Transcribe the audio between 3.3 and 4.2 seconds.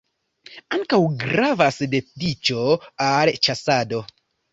ĉasado.